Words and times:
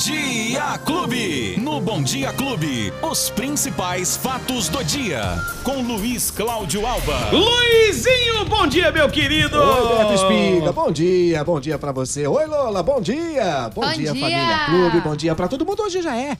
Dia 0.00 0.78
Clube. 0.78 1.58
No 1.60 1.78
Bom 1.78 2.02
Dia 2.02 2.32
Clube, 2.32 2.90
os 3.02 3.28
principais 3.28 4.16
fatos 4.16 4.66
do 4.70 4.82
dia. 4.82 5.20
Com 5.62 5.82
Luiz 5.82 6.30
Cláudio 6.30 6.86
Alba. 6.86 7.28
Luizinho, 7.30 8.46
bom 8.46 8.66
dia, 8.66 8.90
meu 8.90 9.10
querido! 9.10 9.58
Oi, 9.60 9.98
Beto 9.98 10.14
Espiga, 10.14 10.72
bom 10.72 10.90
dia, 10.90 11.44
bom 11.44 11.60
dia 11.60 11.78
pra 11.78 11.92
você. 11.92 12.26
Oi, 12.26 12.46
Lola, 12.46 12.82
bom 12.82 12.98
dia. 12.98 13.70
Bom, 13.74 13.82
Bom 13.82 13.92
dia, 13.92 14.14
dia. 14.14 14.22
família 14.22 14.64
Clube, 14.70 15.00
bom 15.02 15.14
dia 15.14 15.34
pra 15.34 15.46
todo 15.48 15.66
mundo. 15.66 15.82
Hoje 15.82 16.00
já 16.00 16.16
é. 16.16 16.38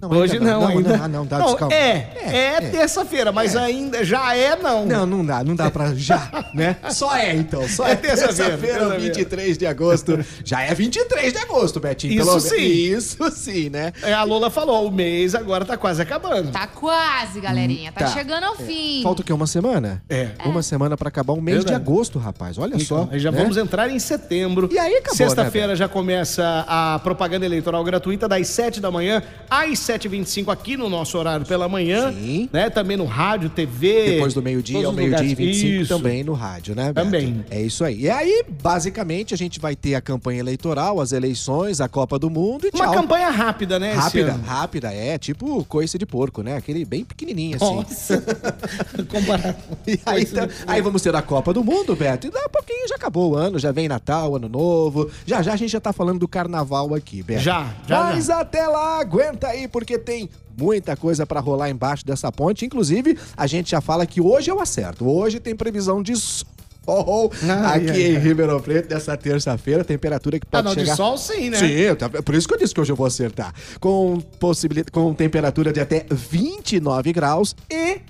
Não, 0.00 0.10
Hoje 0.10 0.34
ainda 0.34 0.50
não, 0.52 0.66
ainda. 0.66 0.96
Não, 0.96 1.04
ah, 1.04 1.08
não, 1.08 1.26
dá 1.26 1.38
Não, 1.38 1.46
desculpa. 1.46 1.74
é, 1.74 2.10
é, 2.24 2.60
terça-feira, 2.70 3.30
mas 3.30 3.54
ainda 3.54 4.02
já 4.02 4.34
é 4.34 4.56
não. 4.56 4.86
Não, 4.86 5.04
não 5.04 5.24
dá, 5.24 5.44
não 5.44 5.54
dá 5.54 5.70
pra 5.70 5.94
já, 5.94 6.46
né? 6.54 6.76
Só 6.90 7.14
é 7.14 7.36
então, 7.36 7.68
só 7.68 7.86
é, 7.86 7.92
É 7.92 7.96
terça-feira, 7.96 8.56
terça-feira. 8.56 8.98
23 8.98 9.58
de 9.58 9.66
agosto. 9.66 10.18
Já 10.42 10.62
é 10.62 10.74
23 10.74 11.32
de 11.32 11.38
agosto, 11.38 11.80
Betinho. 11.80 12.14
Isso 12.14 12.24
pelo 12.26 12.40
sim. 12.40 12.56
Isso 12.56 13.30
sim, 13.32 13.68
né? 13.68 13.92
É, 14.02 14.14
a 14.14 14.22
Lola 14.22 14.48
falou, 14.50 14.86
o 14.86 14.90
mês 14.90 15.34
agora 15.34 15.64
tá 15.66 15.76
quase 15.76 16.00
acabando. 16.00 16.50
Tá 16.50 16.66
quase, 16.66 17.40
galerinha. 17.40 17.92
Tá, 17.92 18.06
Tá. 18.06 18.12
chegando 18.12 18.44
ao 18.44 18.56
fim. 18.56 19.02
Falta 19.02 19.20
o 19.20 19.24
quê? 19.24 19.32
Uma 19.32 19.46
semana? 19.46 20.02
É. 20.08 20.30
Uma 20.46 20.62
semana 20.62 20.96
pra 20.96 21.08
acabar 21.08 21.34
um 21.34 21.40
mês 21.40 21.58
Verdade. 21.58 21.76
de 21.84 21.90
agosto, 21.90 22.18
rapaz. 22.18 22.56
Olha 22.56 22.78
só. 22.78 23.02
Então, 23.02 23.08
aí 23.12 23.18
já 23.18 23.30
né? 23.30 23.38
vamos 23.38 23.56
entrar 23.58 23.90
em 23.90 23.98
setembro. 23.98 24.68
E 24.72 24.78
aí 24.78 24.94
acabou, 24.96 25.16
Sexta-feira 25.16 25.68
né, 25.68 25.76
já 25.76 25.88
começa 25.88 26.64
a 26.66 26.98
propaganda 27.00 27.44
eleitoral 27.44 27.84
gratuita 27.84 28.26
das 28.26 28.48
7 28.48 28.80
da 28.80 28.90
manhã 28.90 29.22
às 29.50 29.78
7h25 29.90 30.52
aqui 30.52 30.76
no 30.76 30.88
nosso 30.88 31.18
horário 31.18 31.44
pela 31.44 31.68
manhã. 31.68 32.12
Sim. 32.12 32.48
Né? 32.52 32.70
Também 32.70 32.96
no 32.96 33.04
rádio, 33.04 33.50
TV. 33.50 34.12
Depois 34.14 34.34
do 34.34 34.42
meio-dia 34.42 34.86
ao 34.86 34.92
meio-dia 34.92 35.18
e 35.18 35.30
lugares. 35.30 35.38
25 35.38 35.82
Isso. 35.82 35.94
também 35.94 36.22
no 36.24 36.32
rádio, 36.32 36.74
né, 36.74 36.92
Beto? 36.92 37.06
Também. 37.06 37.44
É 37.50 37.60
isso 37.60 37.84
aí. 37.84 38.02
E 38.02 38.10
aí, 38.10 38.44
basicamente, 38.62 39.34
a 39.34 39.36
gente 39.36 39.58
vai 39.58 39.74
ter 39.74 39.94
a 39.94 40.00
campanha 40.00 40.40
eleitoral, 40.40 41.00
as 41.00 41.12
eleições, 41.12 41.80
a 41.80 41.88
Copa 41.88 42.18
do 42.18 42.30
Mundo 42.30 42.66
e 42.66 42.70
Uma 42.76 42.84
tchau. 42.84 42.94
campanha 42.94 43.30
rápida, 43.30 43.78
né? 43.78 43.92
Rápida, 43.92 44.32
rápida, 44.32 44.92
é, 44.92 45.18
tipo 45.18 45.64
coice 45.64 45.98
de 45.98 46.06
porco, 46.06 46.42
né? 46.42 46.56
Aquele 46.56 46.84
bem 46.84 47.04
pequenininho 47.04 47.56
assim. 47.56 47.74
Nossa. 47.76 48.24
Comparado. 49.08 49.56
E 49.86 49.98
aí, 50.06 50.22
então, 50.22 50.48
aí 50.66 50.80
vamos 50.80 51.02
ter 51.02 51.14
a 51.14 51.22
Copa 51.22 51.52
do 51.52 51.64
Mundo, 51.64 51.96
Beto. 51.96 52.26
E 52.26 52.30
daqui 52.30 52.46
a 52.46 52.48
pouquinho 52.48 52.88
já 52.88 52.94
acabou 52.94 53.32
o 53.32 53.36
ano, 53.36 53.58
já 53.58 53.72
vem 53.72 53.88
Natal, 53.88 54.36
Ano 54.36 54.48
Novo. 54.48 55.10
Já 55.26 55.42
já 55.42 55.52
a 55.52 55.56
gente 55.56 55.70
já 55.70 55.80
tá 55.80 55.92
falando 55.92 56.20
do 56.20 56.28
Carnaval 56.28 56.94
aqui, 56.94 57.22
Beto. 57.22 57.40
Já, 57.40 57.74
já, 57.86 58.04
Mas 58.04 58.30
até 58.30 58.66
lá, 58.66 59.00
aguenta 59.00 59.48
aí, 59.48 59.66
porque 59.80 59.98
tem 59.98 60.28
muita 60.58 60.94
coisa 60.94 61.24
pra 61.24 61.40
rolar 61.40 61.70
embaixo 61.70 62.04
dessa 62.04 62.30
ponte. 62.30 62.66
Inclusive, 62.66 63.16
a 63.34 63.46
gente 63.46 63.70
já 63.70 63.80
fala 63.80 64.04
que 64.04 64.20
hoje 64.20 64.50
eu 64.50 64.60
acerto. 64.60 65.08
Hoje 65.08 65.40
tem 65.40 65.56
previsão 65.56 66.02
de 66.02 66.14
sol 66.16 67.32
aqui 67.72 68.02
em. 68.02 68.18
Ribeirão 68.18 68.60
Preto 68.60 68.92
nessa 68.92 69.16
terça-feira. 69.16 69.82
Temperatura 69.82 70.38
que 70.38 70.46
Ah, 70.48 70.62
pode 70.62 70.64
não, 70.64 70.74
chegar... 70.74 70.90
de 70.92 70.96
sol 70.96 71.16
sim, 71.16 71.48
né? 71.48 71.58
Sim, 71.58 72.22
por 72.22 72.34
isso 72.34 72.46
que 72.46 72.54
eu 72.54 72.58
disse 72.58 72.74
que 72.74 72.80
hoje 72.80 72.92
eu 72.92 72.96
vou 72.96 73.06
acertar. 73.06 73.54
Com, 73.80 74.20
possibilidade, 74.38 74.92
com 74.92 75.14
temperatura 75.14 75.72
de 75.72 75.80
até 75.80 76.04
29 76.10 77.12
graus 77.12 77.56
e 77.70 78.00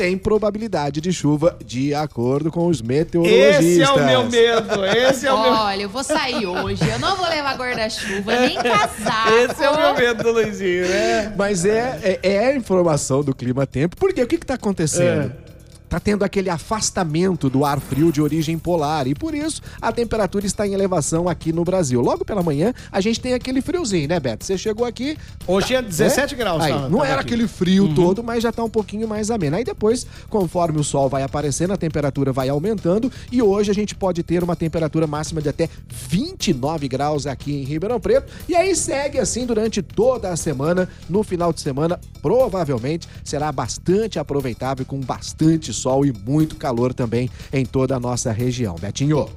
tem 0.00 0.16
probabilidade 0.16 0.98
de 0.98 1.12
chuva, 1.12 1.58
de 1.62 1.94
acordo 1.94 2.50
com 2.50 2.68
os 2.68 2.80
meteorologistas. 2.80 3.66
Esse 3.66 3.82
é 3.82 3.90
o 3.90 4.02
meu 4.02 4.30
medo. 4.30 4.86
Esse 4.86 5.26
é 5.26 5.32
o 5.32 5.42
meu 5.42 5.52
Olha, 5.52 5.82
eu 5.82 5.90
vou 5.90 6.02
sair 6.02 6.46
hoje. 6.46 6.88
Eu 6.88 6.98
não 6.98 7.18
vou 7.18 7.28
levar 7.28 7.54
guarda-chuva, 7.58 8.40
nem 8.40 8.56
casaco. 8.64 9.28
Esse 9.28 9.62
é 9.62 9.68
o 9.68 9.76
meu 9.76 9.94
medo 9.94 10.22
do 10.22 10.32
Luizinho, 10.32 10.88
né? 10.88 11.34
Mas 11.36 11.66
é, 11.66 12.00
é, 12.02 12.18
é 12.22 12.46
a 12.46 12.56
informação 12.56 13.22
do 13.22 13.34
clima-tempo, 13.34 13.94
porque 13.94 14.22
o 14.22 14.26
que 14.26 14.36
está 14.36 14.54
acontecendo? 14.54 15.34
É. 15.46 15.49
Tá 15.90 16.00
tendo 16.00 16.24
aquele 16.24 16.48
afastamento 16.48 17.50
do 17.50 17.64
ar 17.64 17.80
frio 17.80 18.10
de 18.12 18.22
origem 18.22 18.56
polar 18.56 19.06
e 19.08 19.14
por 19.14 19.34
isso 19.34 19.60
a 19.82 19.90
temperatura 19.92 20.46
está 20.46 20.66
em 20.66 20.72
elevação 20.72 21.28
aqui 21.28 21.52
no 21.52 21.64
Brasil. 21.64 22.00
Logo 22.00 22.24
pela 22.24 22.42
manhã 22.42 22.72
a 22.92 23.00
gente 23.00 23.20
tem 23.20 23.34
aquele 23.34 23.60
friozinho, 23.60 24.08
né, 24.08 24.18
Beto? 24.20 24.44
Você 24.46 24.56
chegou 24.56 24.86
aqui, 24.86 25.18
Hoje 25.46 25.74
é 25.74 25.82
17 25.82 26.34
É? 26.34 26.36
graus. 26.38 26.62
Aí, 26.62 26.72
tava- 26.72 26.88
não 26.88 26.98
tava 27.00 27.10
era 27.10 27.20
aqui. 27.22 27.34
aquele 27.34 27.48
frio 27.48 27.92
todo, 27.94 28.22
mas 28.22 28.42
já 28.42 28.52
tá 28.52 28.62
um 28.62 28.70
pouquinho 28.70 29.08
mais 29.08 29.30
ameno. 29.32 29.56
Aí 29.56 29.64
depois, 29.64 30.06
conforme 30.28 30.78
o 30.78 30.84
sol 30.84 31.08
vai 31.08 31.24
aparecendo, 31.24 31.72
a 31.72 31.76
temperatura 31.76 32.32
vai 32.32 32.48
aumentando 32.48 33.10
e 33.32 33.42
hoje 33.42 33.70
a 33.70 33.74
gente 33.74 33.94
pode 33.96 34.22
ter 34.22 34.44
uma 34.44 34.54
temperatura 34.54 35.08
máxima 35.08 35.42
de 35.42 35.48
até 35.48 35.68
29 35.88 36.86
graus 36.86 37.26
aqui 37.26 37.52
em 37.52 37.64
Ribeirão 37.64 37.98
Preto. 37.98 38.32
E 38.48 38.54
aí 38.54 38.76
segue 38.76 39.18
assim 39.18 39.44
durante 39.44 39.82
toda 39.82 40.30
a 40.30 40.36
semana. 40.36 40.88
No 41.08 41.24
final 41.24 41.52
de 41.52 41.60
semana, 41.60 41.98
provavelmente 42.22 43.08
será 43.24 43.50
bastante 43.50 44.18
aproveitável 44.20 44.86
com 44.86 45.00
bastante 45.00 45.72
sol 45.80 46.04
e 46.04 46.12
muito 46.12 46.56
calor 46.56 46.92
também 46.92 47.30
em 47.52 47.64
toda 47.64 47.96
a 47.96 48.00
nossa 48.00 48.30
região. 48.30 48.76
Betinho. 48.80 49.28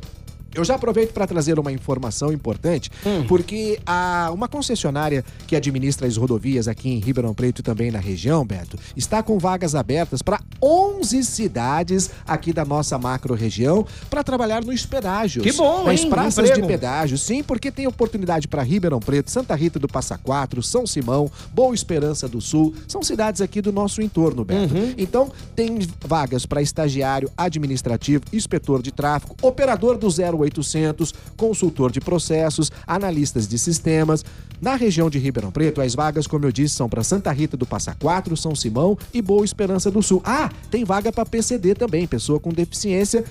Eu 0.54 0.64
já 0.64 0.76
aproveito 0.76 1.14
para 1.14 1.26
trazer 1.26 1.58
uma 1.60 1.72
informação 1.72 2.32
importante, 2.32 2.92
porque 3.28 3.80
a, 3.86 4.30
uma 4.34 4.48
concessionária 4.48 5.26
que 5.48 5.56
administra 5.56 6.08
as 6.08 6.16
rodovias 6.18 6.68
aqui 6.68 6.90
em 6.90 7.00
Ribeirão 7.00 7.34
Preto 7.34 7.60
e 7.60 7.64
também 7.64 7.92
na 7.92 8.00
região, 8.00 8.46
Beto, 8.46 8.78
está 8.96 9.24
com 9.24 9.40
vagas 9.40 9.74
abertas 9.76 10.22
para 10.22 10.40
11 10.62 11.24
cidades 11.24 12.10
aqui 12.28 12.54
da 12.54 12.64
nossa 12.64 12.98
macro-região 12.98 13.86
para 14.10 14.24
trabalhar 14.24 14.64
nos 14.64 14.86
pedágios. 14.86 15.44
Que 15.44 15.52
bom, 15.54 15.86
Nas 15.86 16.02
hein? 16.02 16.10
praças 16.10 16.52
de 16.52 16.62
pedágio, 16.62 17.18
sim, 17.18 17.42
porque 17.44 17.72
tem 17.72 17.88
oportunidade 17.88 18.48
para 18.48 18.62
Ribeirão 18.62 19.00
Preto, 19.00 19.32
Santa 19.32 19.56
Rita 19.56 19.80
do 19.80 19.88
Passa 19.88 20.18
Quatro, 20.18 20.62
São 20.62 20.86
Simão, 20.86 21.30
Boa 21.54 21.74
Esperança 21.74 22.28
do 22.28 22.40
Sul. 22.40 22.74
São 22.88 23.02
cidades 23.02 23.42
aqui 23.42 23.62
do 23.62 23.72
nosso 23.72 24.02
entorno, 24.02 24.46
Beto. 24.46 24.74
Então, 24.98 25.32
tem 25.56 25.80
vagas 26.06 26.46
para 26.46 26.62
estagiário, 26.62 27.30
administrativo, 27.36 28.24
inspetor 28.32 28.82
de 28.82 28.92
tráfego, 28.92 29.36
operador 29.42 29.98
do 29.98 30.10
0800, 30.44 31.14
consultor 31.36 31.92
de 31.92 32.00
processos, 32.00 32.72
analistas 32.86 33.48
de 33.48 33.58
sistemas. 33.58 34.24
Na 34.62 34.76
região 34.76 35.10
de 35.10 35.20
Ribeirão 35.20 35.52
Preto, 35.52 35.82
as 35.82 35.96
vagas, 35.96 36.28
como 36.28 36.46
eu 36.46 36.52
disse, 36.52 36.76
são 36.76 36.88
para 36.88 37.04
Santa 37.04 37.32
Rita 37.32 37.58
do 37.58 37.66
Passa 37.66 37.96
Quatro, 38.00 38.38
São 38.38 38.56
Simão 38.56 38.98
e 39.14 39.22
Boa 39.22 39.44
Esperança 39.44 39.92
do 39.92 40.02
Sul. 40.02 40.22
Ah, 40.24 40.50
tem 40.70 40.84
vaga 40.84 41.12
para 41.12 41.26
PCD 41.26 41.76
também, 41.76 42.08
pessoa 42.08 42.40
com 42.40 42.52
deficiência 42.52 43.24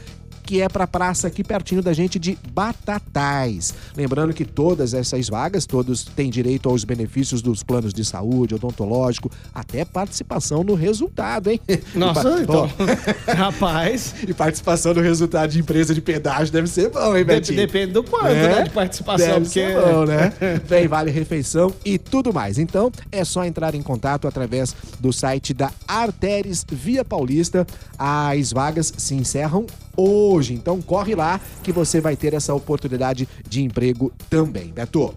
que 0.42 0.60
é 0.60 0.68
para 0.68 0.86
praça 0.86 1.28
aqui 1.28 1.42
pertinho 1.44 1.82
da 1.82 1.92
gente 1.92 2.18
de 2.18 2.36
Batatais. 2.52 3.74
Lembrando 3.96 4.32
que 4.34 4.44
todas 4.44 4.94
essas 4.94 5.28
vagas, 5.28 5.66
todos 5.66 6.04
têm 6.04 6.30
direito 6.30 6.68
aos 6.68 6.84
benefícios 6.84 7.40
dos 7.42 7.62
planos 7.62 7.92
de 7.94 8.04
saúde, 8.04 8.54
odontológico, 8.54 9.30
até 9.54 9.84
participação 9.84 10.62
no 10.64 10.74
resultado, 10.74 11.50
hein? 11.50 11.60
Nossa, 11.94 12.38
E 12.38 12.42
então. 12.42 12.68
Rapaz, 13.36 14.14
e 14.26 14.34
participação 14.34 14.94
no 14.94 15.00
resultado 15.00 15.50
de 15.50 15.60
empresa 15.60 15.94
de 15.94 16.00
pedágio 16.00 16.52
deve 16.52 16.66
ser 16.68 16.90
bom, 16.90 17.16
hein, 17.16 17.24
Betinho? 17.24 17.56
depende 17.56 17.92
do 17.92 18.02
quanto, 18.02 18.26
É? 18.26 18.54
né? 18.56 18.62
De 18.64 18.70
participação. 18.70 19.26
Deve 19.26 19.40
porque 19.46 19.60
ser 19.60 19.80
bom, 19.80 20.04
né? 20.04 20.32
Vem 20.66 20.88
vale 20.88 21.10
refeição 21.10 21.72
e 21.84 21.98
tudo 21.98 22.32
mais. 22.32 22.58
Então, 22.58 22.90
é 23.10 23.24
só 23.24 23.44
entrar 23.44 23.74
em 23.74 23.82
contato 23.82 24.26
através 24.26 24.74
do 24.98 25.12
site 25.12 25.54
da 25.54 25.70
Arteres 25.86 26.64
Via 26.70 27.04
Paulista. 27.04 27.66
As 27.98 28.52
vagas 28.52 28.92
se 28.96 29.14
encerram 29.14 29.66
hoje. 29.96 30.54
Então, 30.54 30.80
corre 30.80 31.14
lá 31.14 31.40
que 31.62 31.72
você 31.72 32.00
vai 32.00 32.16
ter 32.16 32.34
essa 32.34 32.54
oportunidade 32.54 33.28
de 33.48 33.62
emprego 33.62 34.12
também. 34.28 34.68
Beto. 34.68 35.14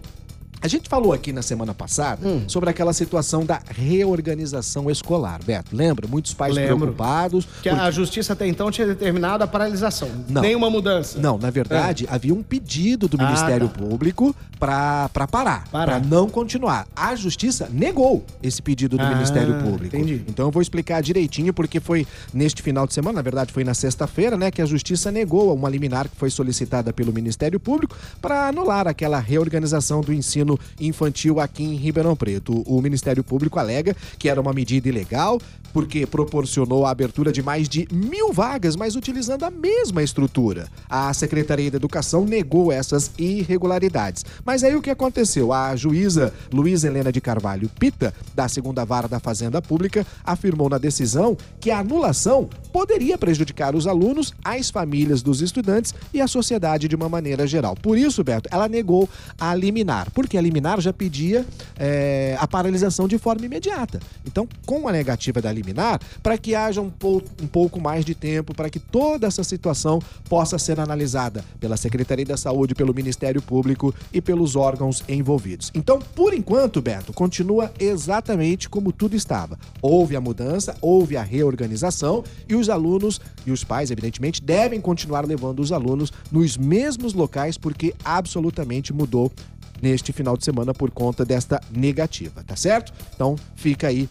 A 0.60 0.68
gente 0.68 0.88
falou 0.88 1.12
aqui 1.12 1.32
na 1.32 1.42
semana 1.42 1.72
passada 1.74 2.26
Hum. 2.26 2.44
sobre 2.48 2.70
aquela 2.70 2.92
situação 2.92 3.44
da 3.44 3.60
reorganização 3.68 4.90
escolar, 4.90 5.38
Beto. 5.44 5.74
Lembra? 5.76 6.08
Muitos 6.08 6.32
pais 6.34 6.54
Lembro. 6.54 6.78
preocupados. 6.78 7.46
Que 7.62 7.68
a 7.68 7.90
justiça 7.90 8.32
até 8.32 8.46
então 8.46 8.70
tinha 8.70 8.86
determinado 8.86 9.44
a 9.44 9.46
paralisação. 9.46 10.08
Não. 10.28 10.42
Nenhuma 10.42 10.70
mudança. 10.70 11.18
Não, 11.20 11.38
na 11.38 11.50
verdade, 11.50 12.06
havia 12.10 12.34
um 12.34 12.42
pedido 12.42 13.06
do 13.08 13.16
Ah, 13.20 13.26
Ministério 13.26 13.68
tá. 13.68 13.78
Público 13.78 14.34
para 14.58 15.08
parar, 15.30 15.68
Parar. 15.70 16.00
para 16.00 16.00
não 16.00 16.28
continuar. 16.28 16.86
A 16.96 17.14
Justiça 17.14 17.68
negou 17.70 18.24
esse 18.42 18.62
pedido 18.62 18.96
do 18.96 19.02
Ah, 19.02 19.10
Ministério 19.10 19.54
Público. 19.62 19.94
entendi. 19.94 20.22
Então 20.26 20.46
eu 20.46 20.50
vou 20.50 20.62
explicar 20.62 21.02
direitinho, 21.02 21.52
porque 21.52 21.78
foi 21.80 22.06
neste 22.32 22.62
final 22.62 22.86
de 22.86 22.94
semana, 22.94 23.16
na 23.16 23.22
verdade 23.22 23.52
foi 23.52 23.64
na 23.64 23.74
sexta-feira, 23.74 24.36
né, 24.36 24.50
que 24.50 24.62
a 24.62 24.66
Justiça 24.66 25.10
negou 25.12 25.54
uma 25.54 25.68
liminar 25.68 26.08
que 26.08 26.16
foi 26.16 26.30
solicitada 26.30 26.92
pelo 26.92 27.12
Ministério 27.12 27.60
Público 27.60 27.94
para 28.20 28.48
anular 28.48 28.88
aquela 28.88 29.18
reorganização 29.18 30.00
do 30.00 30.12
ensino 30.12 30.45
infantil 30.80 31.40
aqui 31.40 31.64
em 31.64 31.74
Ribeirão 31.74 32.14
Preto. 32.14 32.62
O 32.66 32.80
Ministério 32.80 33.24
Público 33.24 33.58
alega 33.58 33.96
que 34.18 34.28
era 34.28 34.40
uma 34.40 34.52
medida 34.52 34.88
ilegal, 34.88 35.40
porque 35.72 36.06
proporcionou 36.06 36.86
a 36.86 36.90
abertura 36.90 37.30
de 37.30 37.42
mais 37.42 37.68
de 37.68 37.86
mil 37.92 38.32
vagas, 38.32 38.76
mas 38.76 38.96
utilizando 38.96 39.44
a 39.44 39.50
mesma 39.50 40.02
estrutura. 40.02 40.68
A 40.88 41.12
Secretaria 41.12 41.70
da 41.70 41.76
Educação 41.76 42.24
negou 42.24 42.72
essas 42.72 43.10
irregularidades. 43.18 44.24
Mas 44.44 44.64
aí 44.64 44.74
o 44.74 44.80
que 44.80 44.90
aconteceu? 44.90 45.52
A 45.52 45.76
juíza 45.76 46.32
Luísa 46.52 46.86
Helena 46.86 47.12
de 47.12 47.20
Carvalho 47.20 47.70
Pita, 47.78 48.14
da 48.34 48.48
segunda 48.48 48.84
vara 48.84 49.08
da 49.08 49.20
Fazenda 49.20 49.60
Pública, 49.60 50.06
afirmou 50.24 50.70
na 50.70 50.78
decisão 50.78 51.36
que 51.60 51.70
a 51.70 51.80
anulação 51.80 52.48
poderia 52.72 53.18
prejudicar 53.18 53.74
os 53.74 53.86
alunos, 53.86 54.32
as 54.44 54.70
famílias 54.70 55.22
dos 55.22 55.42
estudantes 55.42 55.94
e 56.12 56.20
a 56.20 56.26
sociedade 56.26 56.88
de 56.88 56.96
uma 56.96 57.08
maneira 57.08 57.46
geral. 57.46 57.76
Por 57.76 57.98
isso, 57.98 58.24
Beto, 58.24 58.48
ela 58.50 58.68
negou 58.68 59.08
a 59.38 59.54
liminar. 59.54 60.10
Porque 60.12 60.35
que 60.36 60.38
a 60.38 60.42
liminar 60.42 60.78
já 60.82 60.92
pedia 60.92 61.46
é, 61.78 62.36
a 62.38 62.46
paralisação 62.46 63.08
de 63.08 63.16
forma 63.16 63.46
imediata. 63.46 63.98
Então, 64.26 64.46
com 64.66 64.86
a 64.86 64.92
negativa 64.92 65.40
da 65.40 65.50
liminar, 65.50 65.98
para 66.22 66.36
que 66.36 66.54
haja 66.54 66.82
um, 66.82 66.90
pou, 66.90 67.22
um 67.42 67.46
pouco 67.46 67.80
mais 67.80 68.04
de 68.04 68.14
tempo, 68.14 68.54
para 68.54 68.68
que 68.68 68.78
toda 68.78 69.26
essa 69.26 69.42
situação 69.42 69.98
possa 70.28 70.58
ser 70.58 70.78
analisada 70.78 71.42
pela 71.58 71.76
Secretaria 71.78 72.26
da 72.26 72.36
Saúde, 72.36 72.74
pelo 72.74 72.92
Ministério 72.92 73.40
Público 73.40 73.94
e 74.12 74.20
pelos 74.20 74.56
órgãos 74.56 75.02
envolvidos. 75.08 75.72
Então, 75.74 75.98
por 75.98 76.34
enquanto, 76.34 76.82
Beto, 76.82 77.14
continua 77.14 77.72
exatamente 77.80 78.68
como 78.68 78.92
tudo 78.92 79.16
estava. 79.16 79.58
Houve 79.80 80.16
a 80.16 80.20
mudança, 80.20 80.76
houve 80.82 81.16
a 81.16 81.22
reorganização 81.22 82.22
e 82.46 82.54
os 82.54 82.68
alunos 82.68 83.22
e 83.46 83.50
os 83.50 83.64
pais, 83.64 83.90
evidentemente, 83.90 84.42
devem 84.42 84.82
continuar 84.82 85.24
levando 85.24 85.60
os 85.60 85.72
alunos 85.72 86.12
nos 86.30 86.58
mesmos 86.58 87.14
locais 87.14 87.56
porque 87.56 87.94
absolutamente 88.04 88.92
mudou 88.92 89.32
neste 89.80 90.12
final 90.12 90.36
de 90.36 90.44
semana 90.44 90.72
por 90.72 90.90
conta 90.90 91.24
desta 91.24 91.60
negativa, 91.70 92.42
tá 92.44 92.56
certo? 92.56 92.92
Então 93.14 93.36
fica 93.54 93.88
aí 93.88 94.08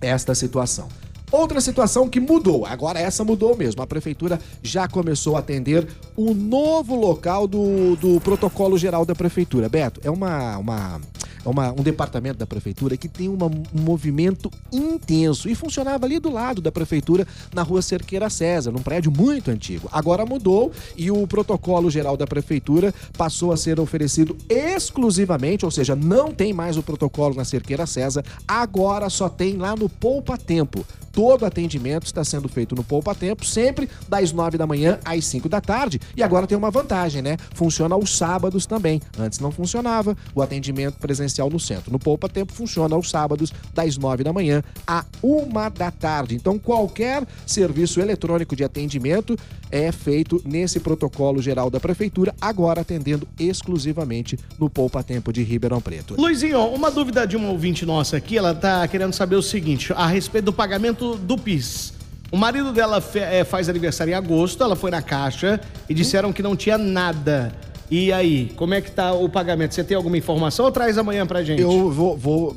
esta 0.00 0.34
situação. 0.34 0.88
Outra 1.32 1.60
situação 1.60 2.08
que 2.08 2.20
mudou, 2.20 2.64
agora 2.64 3.00
essa 3.00 3.24
mudou 3.24 3.56
mesmo. 3.56 3.82
A 3.82 3.86
prefeitura 3.86 4.38
já 4.62 4.86
começou 4.86 5.34
a 5.34 5.40
atender 5.40 5.88
o 6.14 6.32
novo 6.32 6.94
local 6.94 7.48
do, 7.48 7.96
do 7.96 8.20
protocolo 8.20 8.78
geral 8.78 9.04
da 9.04 9.16
prefeitura. 9.16 9.68
Beto, 9.68 10.00
é 10.04 10.10
uma, 10.10 10.56
uma 10.58 11.00
é 11.44 11.48
uma, 11.48 11.72
um 11.72 11.82
departamento 11.82 12.38
da 12.38 12.46
prefeitura 12.46 12.96
que 12.96 13.08
tem 13.08 13.28
uma, 13.28 13.46
um 13.46 13.80
movimento 13.80 14.50
intenso 14.72 15.48
e 15.48 15.54
funcionava 15.54 16.06
ali 16.06 16.18
do 16.18 16.30
lado 16.30 16.60
da 16.60 16.72
prefeitura, 16.72 17.26
na 17.52 17.62
rua 17.62 17.82
Cerqueira 17.82 18.30
César, 18.30 18.70
num 18.70 18.82
prédio 18.82 19.12
muito 19.12 19.50
antigo. 19.50 19.88
Agora 19.92 20.24
mudou 20.24 20.72
e 20.96 21.10
o 21.10 21.26
protocolo 21.26 21.90
geral 21.90 22.16
da 22.16 22.26
prefeitura 22.26 22.94
passou 23.16 23.52
a 23.52 23.56
ser 23.56 23.78
oferecido 23.78 24.36
exclusivamente, 24.48 25.64
ou 25.64 25.70
seja, 25.70 25.94
não 25.94 26.32
tem 26.32 26.52
mais 26.52 26.76
o 26.76 26.82
protocolo 26.82 27.34
na 27.34 27.44
Cerqueira 27.44 27.86
César, 27.86 28.24
agora 28.46 29.10
só 29.10 29.28
tem 29.28 29.56
lá 29.56 29.76
no 29.76 29.88
Poupa 29.88 30.36
Tempo. 30.36 30.84
Todo 31.14 31.46
atendimento 31.46 32.06
está 32.06 32.24
sendo 32.24 32.48
feito 32.48 32.74
no 32.74 32.82
Poupa 32.82 33.14
Tempo, 33.14 33.44
sempre 33.44 33.88
das 34.08 34.32
9 34.32 34.58
da 34.58 34.66
manhã 34.66 34.98
às 35.04 35.24
5 35.26 35.48
da 35.48 35.60
tarde. 35.60 36.00
E 36.16 36.22
agora 36.22 36.44
tem 36.44 36.58
uma 36.58 36.72
vantagem, 36.72 37.22
né? 37.22 37.36
Funciona 37.54 37.94
aos 37.94 38.16
sábados 38.16 38.66
também. 38.66 39.00
Antes 39.16 39.38
não 39.38 39.52
funcionava 39.52 40.16
o 40.34 40.42
atendimento 40.42 40.98
presencial 40.98 41.33
no 41.42 41.58
centro. 41.58 41.92
No 41.92 41.98
Poupa 41.98 42.28
Tempo 42.28 42.52
funciona 42.52 42.94
aos 42.94 43.10
sábados, 43.10 43.52
das 43.72 43.96
9 43.96 44.22
da 44.22 44.32
manhã 44.32 44.62
à 44.86 45.04
1 45.22 45.70
da 45.76 45.90
tarde. 45.90 46.34
Então, 46.34 46.58
qualquer 46.58 47.26
serviço 47.46 48.00
eletrônico 48.00 48.54
de 48.54 48.64
atendimento 48.64 49.36
é 49.70 49.90
feito 49.90 50.40
nesse 50.44 50.78
protocolo 50.78 51.42
geral 51.42 51.68
da 51.68 51.80
Prefeitura, 51.80 52.34
agora 52.40 52.82
atendendo 52.82 53.26
exclusivamente 53.38 54.38
no 54.58 54.70
Poupa 54.70 55.02
Tempo 55.02 55.32
de 55.32 55.42
Ribeirão 55.42 55.80
Preto. 55.80 56.14
Luizinho, 56.16 56.60
uma 56.68 56.90
dúvida 56.90 57.26
de 57.26 57.36
uma 57.36 57.50
ouvinte 57.50 57.84
nossa 57.84 58.16
aqui, 58.16 58.38
ela 58.38 58.54
tá 58.54 58.86
querendo 58.86 59.12
saber 59.12 59.36
o 59.36 59.42
seguinte, 59.42 59.92
a 59.92 60.06
respeito 60.06 60.46
do 60.46 60.52
pagamento 60.52 61.16
do 61.16 61.36
PIS. 61.36 61.92
O 62.30 62.36
marido 62.36 62.72
dela 62.72 63.02
é, 63.14 63.44
faz 63.44 63.68
aniversário 63.68 64.10
em 64.10 64.14
agosto, 64.14 64.62
ela 64.62 64.74
foi 64.74 64.90
na 64.90 65.00
caixa 65.00 65.60
e 65.88 65.94
disseram 65.94 66.32
que 66.32 66.42
não 66.42 66.56
tinha 66.56 66.76
nada. 66.76 67.52
E 67.96 68.12
aí, 68.12 68.50
como 68.56 68.74
é 68.74 68.80
que 68.80 68.90
tá 68.90 69.12
o 69.12 69.28
pagamento? 69.28 69.72
Você 69.72 69.84
tem 69.84 69.96
alguma 69.96 70.18
informação 70.18 70.66
ou 70.66 70.72
traz 70.72 70.98
amanhã 70.98 71.24
pra 71.24 71.44
gente? 71.44 71.62
Eu 71.62 71.92
vou. 71.92 72.16
vou... 72.16 72.56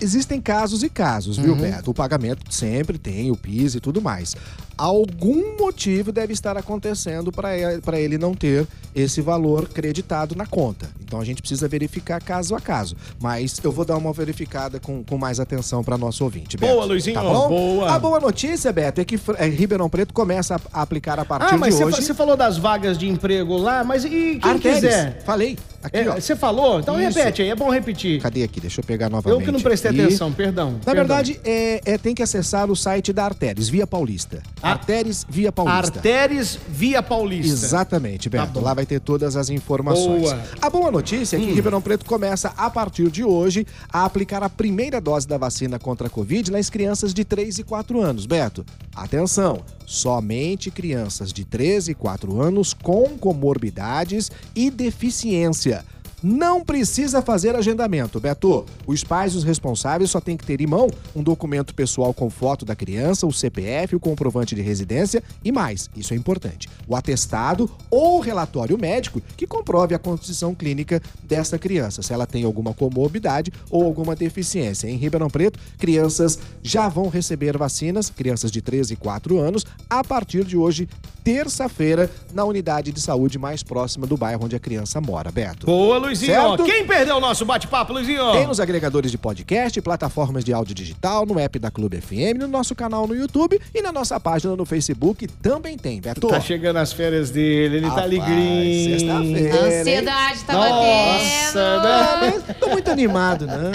Existem 0.00 0.40
casos 0.40 0.84
e 0.84 0.88
casos, 0.88 1.36
viu, 1.36 1.54
uhum. 1.54 1.58
Beto? 1.58 1.90
O 1.90 1.94
pagamento 1.94 2.42
sempre 2.48 2.96
tem, 2.96 3.28
o 3.32 3.36
PIS 3.36 3.74
e 3.74 3.80
tudo 3.80 4.00
mais 4.00 4.36
algum 4.78 5.58
motivo 5.58 6.12
deve 6.12 6.32
estar 6.32 6.56
acontecendo 6.56 7.32
para 7.32 7.98
ele 7.98 8.16
não 8.16 8.32
ter 8.32 8.66
esse 8.94 9.20
valor 9.20 9.68
creditado 9.68 10.36
na 10.36 10.46
conta. 10.46 10.88
Então 11.02 11.20
a 11.20 11.24
gente 11.24 11.42
precisa 11.42 11.66
verificar 11.66 12.22
caso 12.22 12.54
a 12.54 12.60
caso. 12.60 12.96
Mas 13.20 13.58
eu 13.62 13.72
vou 13.72 13.84
dar 13.84 13.96
uma 13.96 14.12
verificada 14.12 14.78
com, 14.78 15.02
com 15.02 15.18
mais 15.18 15.40
atenção 15.40 15.82
para 15.82 15.98
nosso 15.98 16.22
ouvinte. 16.22 16.56
Beto. 16.56 16.72
Boa, 16.72 16.84
Luizinho. 16.84 17.14
Tá 17.14 17.22
bom? 17.22 17.48
Boa. 17.48 17.94
A 17.94 17.98
boa 17.98 18.20
notícia, 18.20 18.72
Beto, 18.72 19.00
é 19.00 19.04
que 19.04 19.18
é, 19.36 19.46
Ribeirão 19.46 19.90
Preto 19.90 20.14
começa 20.14 20.60
a 20.72 20.82
aplicar 20.82 21.18
a 21.18 21.24
partir 21.24 21.54
ah, 21.54 21.58
mas 21.58 21.76
de 21.76 21.84
hoje. 21.84 22.02
Você 22.02 22.14
falou 22.14 22.36
das 22.36 22.56
vagas 22.56 22.96
de 22.96 23.08
emprego 23.08 23.56
lá, 23.56 23.82
mas 23.82 24.04
e 24.04 24.08
quem 24.08 24.40
Arteres, 24.42 24.80
quiser? 24.80 25.22
Falei. 25.24 25.58
Aqui, 25.82 25.96
é, 25.98 26.08
ó. 26.08 26.14
Você 26.14 26.34
falou? 26.34 26.80
Então 26.80 27.00
Isso. 27.00 27.18
repete 27.18 27.42
aí, 27.42 27.50
é 27.50 27.54
bom 27.54 27.70
repetir. 27.70 28.20
Cadê 28.20 28.42
aqui? 28.42 28.60
Deixa 28.60 28.80
eu 28.80 28.84
pegar 28.84 29.08
novamente. 29.08 29.40
Eu 29.40 29.44
que 29.44 29.52
não 29.52 29.60
prestei 29.60 29.90
aqui. 29.90 30.02
atenção, 30.02 30.32
perdão. 30.32 30.72
Na 30.72 30.78
perdão. 30.78 30.94
verdade, 30.94 31.40
é, 31.44 31.80
é, 31.84 31.98
tem 31.98 32.14
que 32.14 32.22
acessar 32.22 32.70
o 32.70 32.76
site 32.76 33.12
da 33.12 33.24
Arteres, 33.24 33.68
Via 33.68 33.86
Paulista. 33.86 34.42
Ah. 34.60 34.70
Arteres 34.70 35.24
Via 35.28 35.52
Paulista. 35.52 35.98
Arteres 35.98 36.58
Via 36.68 37.02
Paulista. 37.02 37.52
Exatamente, 37.52 38.28
Beto. 38.28 38.54
Tá 38.54 38.60
Lá 38.60 38.74
vai 38.74 38.86
ter 38.86 39.00
todas 39.00 39.36
as 39.36 39.50
informações. 39.50 40.22
Boa. 40.22 40.42
A 40.60 40.70
boa 40.70 40.90
notícia 40.90 41.36
é 41.36 41.40
que 41.40 41.46
hum. 41.46 41.54
Ribeirão 41.54 41.80
Preto 41.80 42.04
começa, 42.04 42.52
a 42.56 42.68
partir 42.68 43.10
de 43.10 43.22
hoje, 43.22 43.66
a 43.92 44.04
aplicar 44.04 44.42
a 44.42 44.48
primeira 44.48 45.00
dose 45.00 45.28
da 45.28 45.38
vacina 45.38 45.78
contra 45.78 46.08
a 46.08 46.10
Covid 46.10 46.50
nas 46.50 46.68
crianças 46.68 47.14
de 47.14 47.24
3 47.24 47.58
e 47.58 47.62
4 47.62 48.00
anos. 48.00 48.26
Beto, 48.26 48.66
atenção! 48.94 49.77
Somente 49.88 50.70
crianças 50.70 51.32
de 51.32 51.46
3 51.46 51.88
e 51.88 51.94
4 51.94 52.42
anos 52.42 52.74
com 52.74 53.16
comorbidades 53.16 54.30
e 54.54 54.70
deficiência 54.70 55.82
não 56.22 56.64
precisa 56.64 57.22
fazer 57.22 57.54
agendamento, 57.54 58.20
Beto. 58.20 58.64
Os 58.86 59.04
pais 59.04 59.34
e 59.34 59.36
os 59.36 59.44
responsáveis 59.44 60.10
só 60.10 60.20
têm 60.20 60.36
que 60.36 60.44
ter 60.44 60.60
em 60.60 60.66
mão 60.66 60.88
um 61.14 61.22
documento 61.22 61.74
pessoal 61.74 62.12
com 62.12 62.28
foto 62.30 62.64
da 62.64 62.74
criança, 62.74 63.26
o 63.26 63.32
CPF, 63.32 63.96
o 63.96 64.00
comprovante 64.00 64.54
de 64.54 64.62
residência 64.62 65.22
e 65.44 65.52
mais, 65.52 65.88
isso 65.96 66.14
é 66.14 66.16
importante, 66.16 66.68
o 66.86 66.96
atestado 66.96 67.70
ou 67.90 68.20
relatório 68.20 68.78
médico 68.78 69.20
que 69.36 69.46
comprove 69.46 69.94
a 69.94 69.98
condição 69.98 70.54
clínica 70.54 71.00
dessa 71.22 71.58
criança, 71.58 72.02
se 72.02 72.12
ela 72.12 72.26
tem 72.26 72.44
alguma 72.44 72.74
comorbidade 72.74 73.52
ou 73.70 73.84
alguma 73.84 74.14
deficiência. 74.14 74.88
Em 74.88 74.96
Ribeirão 74.96 75.28
Preto, 75.28 75.58
crianças 75.78 76.38
já 76.62 76.88
vão 76.88 77.08
receber 77.08 77.56
vacinas, 77.56 78.10
crianças 78.10 78.50
de 78.50 78.60
13 78.60 78.94
e 78.94 78.96
4 78.96 79.38
anos, 79.38 79.64
a 79.88 80.02
partir 80.02 80.44
de 80.44 80.56
hoje, 80.56 80.88
terça-feira, 81.22 82.10
na 82.32 82.44
unidade 82.44 82.92
de 82.92 83.00
saúde 83.00 83.38
mais 83.38 83.62
próxima 83.62 84.06
do 84.06 84.16
bairro 84.16 84.44
onde 84.44 84.56
a 84.56 84.60
criança 84.60 85.00
mora, 85.00 85.30
Beto. 85.30 85.66
Boa, 85.66 85.98
Luizinho. 86.08 86.32
Certo? 86.32 86.64
Quem 86.64 86.86
perdeu 86.86 87.16
o 87.16 87.20
nosso 87.20 87.44
bate-papo, 87.44 87.92
Luizinho? 87.92 88.32
Tem 88.32 88.46
nos 88.46 88.58
agregadores 88.58 89.10
de 89.10 89.18
podcast, 89.18 89.80
plataformas 89.82 90.44
de 90.44 90.52
áudio 90.52 90.74
digital, 90.74 91.26
no 91.26 91.38
app 91.38 91.58
da 91.58 91.70
Clube 91.70 92.00
FM, 92.00 92.38
no 92.38 92.48
nosso 92.48 92.74
canal 92.74 93.06
no 93.06 93.14
YouTube 93.14 93.60
e 93.74 93.82
na 93.82 93.92
nossa 93.92 94.18
página 94.18 94.56
no 94.56 94.64
Facebook 94.64 95.26
também 95.42 95.76
tem, 95.76 96.00
Beto. 96.00 96.26
Tá 96.26 96.40
chegando 96.40 96.78
as 96.78 96.92
férias 96.92 97.30
dele, 97.30 97.76
ele 97.76 97.86
tá 97.86 97.94
Rapaz, 97.94 98.10
tá 98.10 98.24
alegrinho. 98.24 98.98
Sexta-feira. 98.98 99.80
Ansiedade 99.80 100.44
tá 100.44 100.52
batendo. 100.54 100.78
Nossa, 100.78 102.20
né? 102.20 102.54
Tô 102.58 102.68
muito 102.70 102.90
animado, 102.90 103.46
não. 103.46 103.58
Não, 103.58 103.68
não, 103.68 103.72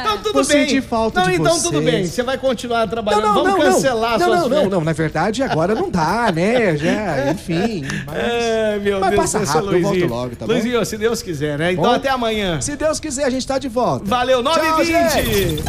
Então 0.00 0.18
tudo 0.18 0.32
Vou 0.34 0.46
bem. 0.46 0.66
sentir 0.66 0.82
falta 0.82 1.20
não, 1.20 1.28
de 1.28 1.34
então 1.34 1.52
vocês. 1.52 1.62
tudo 1.62 1.82
bem. 1.82 2.06
Você 2.06 2.22
vai 2.22 2.38
continuar 2.38 2.86
trabalhando. 2.86 3.22
Não, 3.22 3.34
não, 3.34 3.44
Vamos 3.44 3.64
não, 3.64 3.72
cancelar 3.72 4.18
não, 4.18 4.26
suas 4.26 4.40
não, 4.40 4.48
não, 4.48 4.70
não, 4.70 4.80
na 4.80 4.92
verdade 4.92 5.42
agora 5.42 5.74
não 5.74 5.90
dá, 5.90 6.30
né? 6.32 6.76
Já, 6.84 7.32
enfim. 7.32 7.82
Mas, 8.06 8.16
é, 8.16 8.78
meu 8.78 9.00
mas 9.00 9.10
Deus, 9.10 9.20
passa 9.20 9.38
rápido, 9.44 9.70
Luizinho. 9.70 10.03
Logo, 10.06 10.36
tá 10.36 10.46
bom? 10.46 10.52
Luizinho, 10.52 10.84
se 10.84 10.96
Deus 10.96 11.22
quiser, 11.22 11.58
né? 11.58 11.72
Então 11.72 11.84
bom, 11.84 11.90
até 11.90 12.08
amanhã. 12.08 12.60
Se 12.60 12.76
Deus 12.76 13.00
quiser, 13.00 13.24
a 13.24 13.30
gente 13.30 13.46
tá 13.46 13.58
de 13.58 13.68
volta. 13.68 14.04
Valeu, 14.04 14.42
9 14.42 14.60
h 14.60 14.76
20 14.82 15.64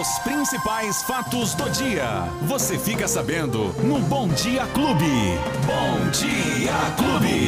Os 0.00 0.18
principais 0.22 1.02
fatos 1.02 1.54
do 1.54 1.68
dia. 1.70 2.24
Você 2.42 2.78
fica 2.78 3.08
sabendo 3.08 3.74
no 3.82 3.98
Bom 4.00 4.28
Dia 4.28 4.66
Clube. 4.74 5.38
Bom 5.66 6.10
Dia 6.10 6.72
Clube. 6.96 7.38